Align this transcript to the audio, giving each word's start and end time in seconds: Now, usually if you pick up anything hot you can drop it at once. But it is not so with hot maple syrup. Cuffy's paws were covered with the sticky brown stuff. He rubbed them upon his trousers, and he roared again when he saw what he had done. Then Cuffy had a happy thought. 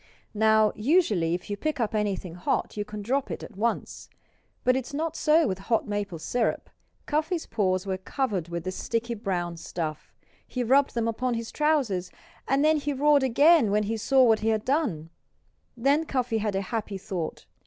Now, 0.33 0.71
usually 0.75 1.35
if 1.35 1.47
you 1.47 1.55
pick 1.55 1.79
up 1.79 1.93
anything 1.93 2.33
hot 2.33 2.75
you 2.75 2.83
can 2.83 3.03
drop 3.03 3.29
it 3.29 3.43
at 3.43 3.55
once. 3.55 4.09
But 4.63 4.75
it 4.75 4.87
is 4.87 4.95
not 4.95 5.15
so 5.15 5.47
with 5.47 5.59
hot 5.69 5.87
maple 5.87 6.17
syrup. 6.17 6.71
Cuffy's 7.05 7.45
paws 7.45 7.85
were 7.85 7.99
covered 7.99 8.47
with 8.49 8.63
the 8.63 8.71
sticky 8.71 9.13
brown 9.13 9.57
stuff. 9.57 10.11
He 10.47 10.63
rubbed 10.63 10.95
them 10.95 11.07
upon 11.07 11.35
his 11.35 11.51
trousers, 11.51 12.09
and 12.47 12.65
he 12.65 12.93
roared 12.93 13.21
again 13.21 13.69
when 13.69 13.83
he 13.83 13.95
saw 13.95 14.23
what 14.23 14.39
he 14.39 14.49
had 14.49 14.65
done. 14.65 15.11
Then 15.77 16.05
Cuffy 16.07 16.39
had 16.39 16.55
a 16.55 16.61
happy 16.61 16.97
thought. 16.97 17.45